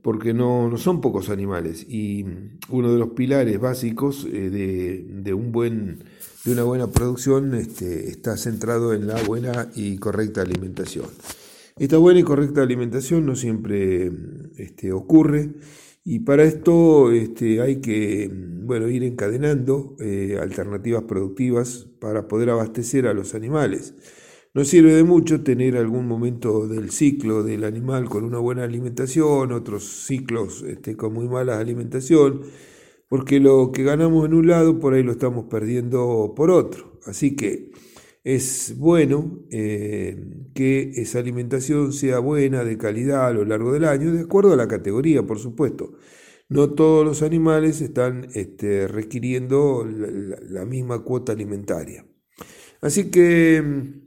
porque 0.05 0.35
no, 0.35 0.69
no, 0.69 0.77
son 0.77 1.01
pocos 1.01 1.31
animales 1.31 1.87
y 1.89 2.27
uno 2.69 2.93
de 2.93 2.99
los 2.99 3.09
pilares 3.13 3.59
básicos 3.59 4.31
de, 4.31 5.03
de, 5.09 5.33
un 5.33 5.51
buen, 5.51 6.05
de 6.45 6.53
una 6.53 6.63
buena 6.63 6.91
producción 6.91 7.55
este, 7.55 8.11
está 8.11 8.37
centrado 8.37 8.93
en 8.93 9.07
la 9.07 9.23
buena 9.23 9.71
y 9.75 9.97
correcta 9.97 10.43
alimentación. 10.43 11.07
Esta 11.79 11.97
buena 11.97 12.21
y 12.21 12.23
correcta 12.23 12.63
alimentación 12.63 13.25
no 13.25 13.35
siempre 13.35 14.13
este, 14.59 14.93
ocurre 14.93 15.55
y 16.05 16.19
para 16.19 16.45
esto 16.45 17.11
este, 17.11 17.63
hay 17.63 17.77
que 17.77 18.31
bueno, 18.31 18.89
ir 18.89 19.05
encadenando 19.05 19.97
eh, 20.01 20.39
alternativas 20.39 21.05
productivas 21.05 21.87
para 21.99 22.29
poder 22.29 22.51
abastecer 22.51 23.07
a 23.07 23.15
los 23.15 23.35
animales. 23.35 23.95
No 24.55 24.65
sirve 24.65 24.95
de 24.95 25.03
mucho 25.03 25.43
tener 25.43 25.77
algún 25.77 26.07
momento 26.07 26.69
del 26.69 26.93
ciclo 26.93 27.43
del 27.43 27.65
animal 27.65 28.09
con 28.09 28.23
una 28.23 28.39
buena 28.39 28.63
alimentación, 28.63 29.51
otros 29.51 29.83
ciclos 30.07 30.63
este, 30.63 30.97
con 30.97 31.13
muy 31.13 31.29
mala 31.29 31.59
alimentación, 31.59 32.43
porque 33.09 33.41
lo 33.41 33.73
que 33.73 33.83
ganamos 33.83 34.25
en 34.27 34.35
un 34.35 34.47
lado 34.47 34.79
por 34.79 34.95
ahí 34.95 35.03
lo 35.03 35.11
estamos 35.11 35.47
perdiendo 35.47 36.35
por 36.37 36.53
otro. 36.53 37.01
Así 37.05 37.35
que 37.35 37.73
es 38.23 38.77
bueno 38.79 39.41
eh, 39.51 40.17
que 40.55 40.93
esa 40.97 41.19
alimentación 41.19 41.93
sea 41.93 42.21
buena, 42.21 42.63
de 42.63 42.79
calidad 42.79 43.27
a 43.27 43.33
lo 43.33 43.45
largo 43.45 43.73
del 43.73 43.85
año, 43.85 44.13
de 44.13 44.21
acuerdo 44.21 44.53
a 44.53 44.57
la 44.57 44.69
categoría, 44.69 45.25
por 45.27 45.41
supuesto. 45.41 45.95
No 46.49 46.71
todos 46.75 47.05
los 47.05 47.23
animales 47.23 47.81
están 47.81 48.29
este, 48.35 48.87
requiriendo 48.87 49.85
la, 49.85 50.65
misma 50.65 51.03
cuota 51.03 51.33
alimentaria. 51.33 52.07
Así 52.81 53.11
que 53.11 53.63
mm, 53.63 54.04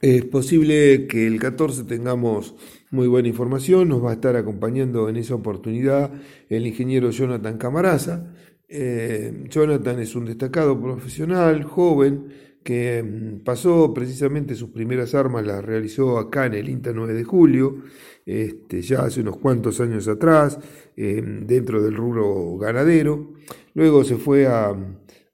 es 0.00 0.24
posible 0.24 1.06
que 1.06 1.26
el 1.26 1.40
14 1.40 1.84
tengamos 1.84 2.54
muy 2.90 3.08
buena 3.08 3.28
información, 3.28 3.88
nos 3.88 4.04
va 4.04 4.10
a 4.10 4.14
estar 4.14 4.36
acompañando 4.36 5.08
en 5.08 5.16
esa 5.16 5.34
oportunidad 5.34 6.12
el 6.48 6.66
ingeniero 6.66 7.10
Jonathan 7.10 7.58
Camaraza. 7.58 8.32
Eh, 8.68 9.44
Jonathan 9.48 9.98
es 9.98 10.14
un 10.14 10.26
destacado 10.26 10.80
profesional, 10.80 11.64
joven, 11.64 12.28
que 12.62 13.02
mm, 13.02 13.44
pasó 13.44 13.92
precisamente 13.94 14.54
sus 14.54 14.70
primeras 14.70 15.14
armas, 15.14 15.46
las 15.46 15.64
realizó 15.64 16.18
acá 16.18 16.46
en 16.46 16.54
el 16.54 16.68
INTA 16.68 16.92
9 16.94 17.14
de 17.14 17.24
julio, 17.24 17.82
este, 18.26 18.82
ya 18.82 19.00
hace 19.02 19.20
unos 19.22 19.38
cuantos 19.38 19.80
años 19.80 20.06
atrás, 20.06 20.58
em, 20.96 21.46
dentro 21.46 21.82
del 21.82 21.94
rubro 21.96 22.56
ganadero. 22.58 23.32
Luego 23.74 24.04
se 24.04 24.16
fue 24.16 24.46
a, 24.46 24.76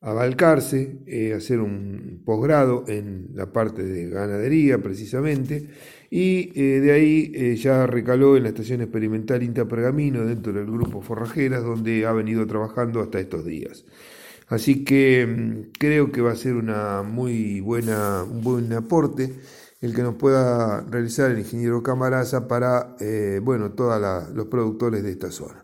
a 0.04 0.12
Balcarce, 0.12 0.98
eh, 1.06 1.32
hacer 1.32 1.60
un 1.60 2.20
posgrado 2.26 2.84
en 2.88 3.30
la 3.34 3.52
parte 3.52 3.82
de 3.82 4.10
ganadería 4.10 4.78
precisamente, 4.78 5.66
y 6.10 6.52
eh, 6.54 6.80
de 6.80 6.92
ahí 6.92 7.32
eh, 7.34 7.56
ya 7.56 7.86
recaló 7.86 8.36
en 8.36 8.42
la 8.42 8.50
estación 8.50 8.82
experimental 8.82 9.42
INTA 9.42 9.66
Pergamino 9.66 10.24
dentro 10.26 10.52
del 10.52 10.66
grupo 10.66 11.00
Forrajeras, 11.00 11.64
donde 11.64 12.04
ha 12.06 12.12
venido 12.12 12.46
trabajando 12.46 13.00
hasta 13.00 13.18
estos 13.18 13.46
días. 13.46 13.86
Así 14.48 14.84
que 14.84 15.26
mm, 15.26 15.72
creo 15.78 16.12
que 16.12 16.20
va 16.20 16.32
a 16.32 16.36
ser 16.36 16.54
una 16.54 17.02
muy 17.02 17.60
buena, 17.60 18.24
un 18.24 18.42
buen 18.42 18.72
aporte 18.74 19.32
el 19.80 19.94
que 19.94 20.02
nos 20.02 20.14
pueda 20.16 20.82
realizar 20.82 21.30
el 21.30 21.38
ingeniero 21.38 21.82
Camaraza 21.82 22.46
para 22.46 22.96
eh, 23.00 23.40
bueno, 23.42 23.72
todos 23.72 24.00
los 24.34 24.46
productores 24.46 25.02
de 25.02 25.10
esta 25.10 25.30
zona. 25.30 25.63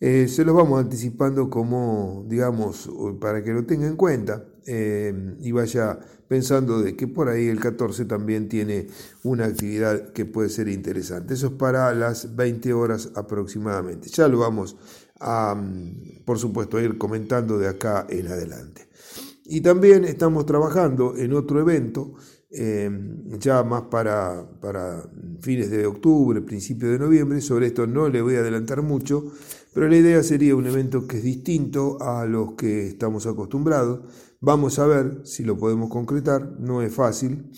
Eh, 0.00 0.28
se 0.28 0.44
los 0.44 0.54
vamos 0.54 0.80
anticipando 0.80 1.50
como, 1.50 2.24
digamos, 2.28 2.88
para 3.20 3.42
que 3.42 3.52
lo 3.52 3.66
tenga 3.66 3.88
en 3.88 3.96
cuenta 3.96 4.44
eh, 4.64 5.36
y 5.40 5.50
vaya 5.50 5.98
pensando 6.28 6.80
de 6.80 6.94
que 6.94 7.08
por 7.08 7.28
ahí 7.28 7.48
el 7.48 7.58
14 7.58 8.04
también 8.04 8.48
tiene 8.48 8.86
una 9.24 9.46
actividad 9.46 10.12
que 10.12 10.24
puede 10.24 10.50
ser 10.50 10.68
interesante. 10.68 11.34
Eso 11.34 11.48
es 11.48 11.52
para 11.54 11.92
las 11.94 12.36
20 12.36 12.72
horas 12.74 13.10
aproximadamente. 13.16 14.08
Ya 14.08 14.28
lo 14.28 14.38
vamos 14.38 14.76
a, 15.18 15.56
mm, 15.56 16.24
por 16.24 16.38
supuesto, 16.38 16.80
ir 16.80 16.96
comentando 16.96 17.58
de 17.58 17.68
acá 17.68 18.06
en 18.08 18.28
adelante. 18.28 18.88
Y 19.46 19.62
también 19.62 20.04
estamos 20.04 20.46
trabajando 20.46 21.16
en 21.16 21.32
otro 21.32 21.58
evento 21.58 22.14
Em, 22.50 23.38
ya 23.38 23.62
más 23.62 23.82
para, 23.90 24.42
para, 24.62 25.06
fines 25.40 25.70
de 25.70 25.84
octubre, 25.84 26.40
principio 26.40 26.90
de 26.90 26.98
noviembre. 26.98 27.40
Sobre 27.42 27.66
esto 27.66 27.86
no 27.86 28.08
le 28.08 28.22
voy 28.22 28.36
a 28.36 28.38
adelantar 28.40 28.80
mucho, 28.80 29.32
pero 29.78 29.90
la 29.90 29.96
idea 29.96 30.24
sería 30.24 30.56
un 30.56 30.66
evento 30.66 31.06
que 31.06 31.18
es 31.18 31.22
distinto 31.22 32.02
a 32.02 32.26
los 32.26 32.54
que 32.54 32.88
estamos 32.88 33.28
acostumbrados. 33.28 34.00
Vamos 34.40 34.80
a 34.80 34.88
ver 34.88 35.20
si 35.22 35.44
lo 35.44 35.56
podemos 35.56 35.88
concretar, 35.88 36.56
no 36.58 36.82
es 36.82 36.92
fácil, 36.92 37.52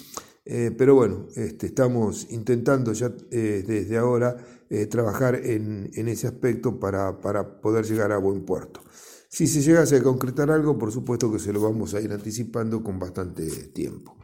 eh, 0.45 0.71
pero 0.77 0.95
bueno, 0.95 1.29
este, 1.35 1.69
estamos 1.69 2.27
intentando 2.29 2.93
ya 2.93 3.11
eh, 3.31 3.65
desde 3.67 3.97
ahora 3.97 4.37
eh, 4.69 4.85
trabajar 4.85 5.35
en, 5.35 5.91
ese 5.95 6.27
aspecto 6.27 6.79
para, 6.79 7.23
para 7.23 7.59
poder 7.63 7.87
llegar 7.87 8.13
a 8.13 8.19
buen 8.19 8.45
puerto. 8.45 8.83
Si 9.31 9.47
se 9.47 9.63
llegase 9.63 9.97
a 9.97 10.03
concretar 10.03 10.51
algo, 10.51 10.77
por 10.77 10.93
supuesto 10.93 11.33
que 11.33 11.39
se 11.39 11.55
lo 11.55 11.63
vamos 11.63 11.95
a 11.95 12.03
ir 12.03 12.13
anticipando 12.13 12.85
con 12.85 12.99
bastante 12.99 13.47
tiempo. 13.69 14.19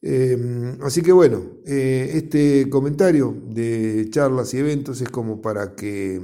Em, 0.00 0.80
así 0.82 1.02
que 1.02 1.10
bueno, 1.10 1.42
este 1.64 2.68
comentario 2.68 3.34
de 3.48 4.06
charlas 4.10 4.54
y 4.54 4.58
eventos 4.58 5.00
es 5.00 5.08
como 5.08 5.42
para 5.42 5.74
que 5.74 6.20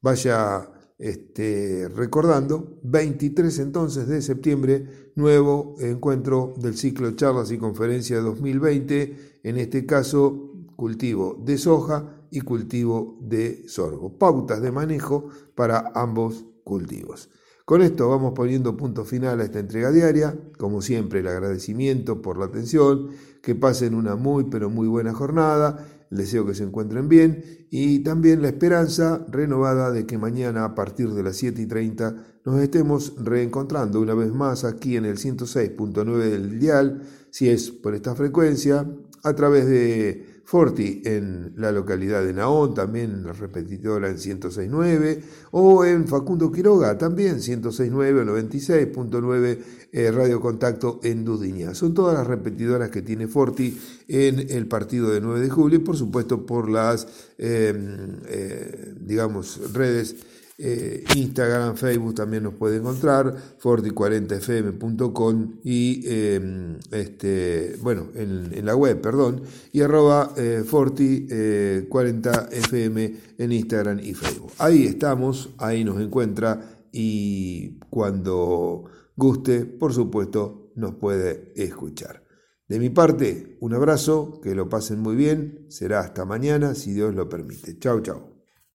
vaya 0.00 0.70
este, 0.98 1.88
recordando, 1.88 2.80
23 2.82 3.58
entonces 3.60 4.08
de 4.08 4.20
septiembre, 4.22 5.12
nuevo 5.14 5.76
encuentro 5.80 6.54
del 6.56 6.76
ciclo 6.76 7.10
charlas 7.12 7.50
y 7.50 7.58
conferencias 7.58 8.22
2020, 8.24 9.40
en 9.44 9.56
este 9.58 9.86
caso 9.86 10.52
cultivo 10.76 11.40
de 11.44 11.58
soja 11.58 12.26
y 12.30 12.40
cultivo 12.40 13.18
de 13.20 13.68
sorgo, 13.68 14.18
pautas 14.18 14.60
de 14.60 14.72
manejo 14.72 15.28
para 15.54 15.92
ambos 15.94 16.44
cultivos. 16.64 17.30
Con 17.68 17.82
esto 17.82 18.08
vamos 18.08 18.32
poniendo 18.32 18.78
punto 18.78 19.04
final 19.04 19.40
a 19.40 19.44
esta 19.44 19.58
entrega 19.58 19.90
diaria. 19.90 20.34
Como 20.56 20.80
siempre, 20.80 21.20
el 21.20 21.28
agradecimiento 21.28 22.22
por 22.22 22.38
la 22.38 22.46
atención, 22.46 23.10
que 23.42 23.54
pasen 23.54 23.94
una 23.94 24.16
muy 24.16 24.44
pero 24.44 24.70
muy 24.70 24.88
buena 24.88 25.12
jornada. 25.12 25.86
Deseo 26.10 26.46
que 26.46 26.54
se 26.54 26.64
encuentren 26.64 27.08
bien 27.08 27.44
y 27.70 28.00
también 28.00 28.40
la 28.40 28.48
esperanza 28.48 29.26
renovada 29.30 29.90
de 29.90 30.06
que 30.06 30.16
mañana 30.16 30.64
a 30.64 30.74
partir 30.74 31.10
de 31.10 31.22
las 31.22 31.36
7 31.36 31.60
y 31.60 31.66
30 31.66 32.16
nos 32.44 32.60
estemos 32.60 33.14
reencontrando 33.18 34.00
una 34.00 34.14
vez 34.14 34.32
más 34.32 34.64
aquí 34.64 34.96
en 34.96 35.04
el 35.04 35.18
106.9 35.18 36.16
del 36.30 36.58
dial, 36.58 37.02
si 37.30 37.50
es 37.50 37.70
por 37.70 37.94
esta 37.94 38.14
frecuencia, 38.14 38.86
a 39.22 39.34
través 39.34 39.66
de 39.66 40.37
Forti 40.48 41.02
en 41.04 41.52
la 41.58 41.70
localidad 41.72 42.24
de 42.24 42.32
Naón, 42.32 42.72
también 42.72 43.22
la 43.22 43.34
repetidora 43.34 44.08
en 44.08 44.16
106.9, 44.16 45.20
o 45.50 45.84
en 45.84 46.08
Facundo 46.08 46.50
Quiroga, 46.50 46.96
también 46.96 47.36
106.9 47.36 48.22
o 48.22 48.24
96.9 48.24 49.58
eh, 49.92 50.10
Radio 50.10 50.40
Contacto 50.40 51.00
en 51.02 51.26
Dudiña. 51.26 51.74
Son 51.74 51.92
todas 51.92 52.14
las 52.14 52.26
repetidoras 52.26 52.88
que 52.88 53.02
tiene 53.02 53.28
Forti 53.28 53.78
en 54.08 54.38
el 54.48 54.66
partido 54.66 55.10
de 55.10 55.20
9 55.20 55.40
de 55.40 55.50
julio 55.50 55.80
y 55.80 55.82
por 55.82 55.98
supuesto 55.98 56.46
por 56.46 56.70
las, 56.70 57.06
em, 57.36 58.16
eh, 58.28 58.94
digamos, 59.02 59.74
redes 59.74 60.16
eh, 60.60 61.04
Instagram, 61.14 61.76
Facebook 61.76 62.16
también 62.16 62.42
nos 62.42 62.54
puede 62.54 62.78
encontrar, 62.78 63.32
forti40fm.com 63.62 65.60
y 65.62 66.02
em, 66.04 66.76
este, 66.90 67.76
bueno, 67.80 68.08
en, 68.14 68.66
la 68.66 68.74
web, 68.74 69.00
perdón, 69.00 69.42
y 69.72 69.82
arroba 69.82 70.32
eh, 70.36 70.64
forti40fm 70.66 72.98
eh, 72.98 73.20
en 73.38 73.52
Instagram 73.52 74.00
y 74.00 74.14
Facebook. 74.14 74.50
Ahí 74.58 74.84
estamos, 74.84 75.50
ahí 75.58 75.84
nos 75.84 76.00
encuentra 76.00 76.60
y 76.90 77.78
cuando 77.88 78.82
guste, 79.14 79.64
por 79.64 79.92
supuesto, 79.92 80.72
nos 80.74 80.96
puede 80.96 81.52
escuchar. 81.54 82.24
De 82.66 82.80
mi 82.80 82.90
parte, 82.90 83.58
un 83.60 83.74
abrazo, 83.74 84.40
que 84.42 84.56
lo 84.56 84.68
pasen 84.68 84.98
muy 84.98 85.14
bien, 85.14 85.66
será 85.68 86.00
hasta 86.00 86.24
mañana 86.24 86.74
si 86.74 86.92
Dios 86.92 87.14
lo 87.14 87.28
permite. 87.28 87.78
Chau, 87.78 88.00
chau. 88.00 88.27